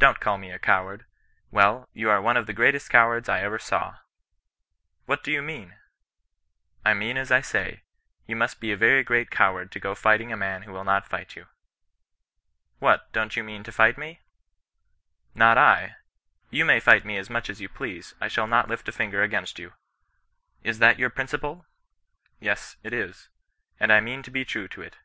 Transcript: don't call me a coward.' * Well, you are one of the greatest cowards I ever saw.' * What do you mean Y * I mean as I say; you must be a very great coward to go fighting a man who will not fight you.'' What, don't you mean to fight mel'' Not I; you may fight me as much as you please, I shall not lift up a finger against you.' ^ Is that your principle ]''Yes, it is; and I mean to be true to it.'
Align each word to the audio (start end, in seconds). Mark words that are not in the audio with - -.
don't 0.00 0.18
call 0.18 0.38
me 0.38 0.50
a 0.50 0.58
coward.' 0.58 1.04
* 1.30 1.50
Well, 1.52 1.88
you 1.92 2.10
are 2.10 2.20
one 2.20 2.36
of 2.36 2.48
the 2.48 2.52
greatest 2.52 2.90
cowards 2.90 3.28
I 3.28 3.42
ever 3.42 3.60
saw.' 3.60 3.98
* 4.50 5.06
What 5.06 5.22
do 5.22 5.30
you 5.30 5.40
mean 5.40 5.68
Y 5.70 5.76
* 6.40 6.84
I 6.90 6.94
mean 6.94 7.16
as 7.16 7.30
I 7.30 7.40
say; 7.42 7.84
you 8.26 8.34
must 8.34 8.58
be 8.58 8.72
a 8.72 8.76
very 8.76 9.04
great 9.04 9.30
coward 9.30 9.70
to 9.70 9.78
go 9.78 9.94
fighting 9.94 10.32
a 10.32 10.36
man 10.36 10.62
who 10.62 10.72
will 10.72 10.82
not 10.82 11.06
fight 11.06 11.36
you.'' 11.36 11.46
What, 12.80 13.12
don't 13.12 13.36
you 13.36 13.44
mean 13.44 13.62
to 13.62 13.70
fight 13.70 13.96
mel'' 13.96 14.16
Not 15.44 15.56
I; 15.56 15.94
you 16.50 16.64
may 16.64 16.80
fight 16.80 17.04
me 17.04 17.16
as 17.16 17.30
much 17.30 17.48
as 17.48 17.60
you 17.60 17.68
please, 17.68 18.16
I 18.20 18.26
shall 18.26 18.48
not 18.48 18.66
lift 18.66 18.88
up 18.88 18.94
a 18.94 18.96
finger 18.98 19.22
against 19.22 19.60
you.' 19.60 19.70
^ 19.70 19.72
Is 20.64 20.80
that 20.80 20.98
your 20.98 21.08
principle 21.10 21.66
]''Yes, 22.40 22.78
it 22.82 22.92
is; 22.92 23.28
and 23.78 23.92
I 23.92 24.00
mean 24.00 24.24
to 24.24 24.32
be 24.32 24.44
true 24.44 24.66
to 24.66 24.82
it.' 24.82 24.96